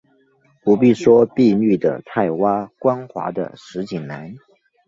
[0.63, 4.35] 不必说碧绿的菜畦，光滑的石井栏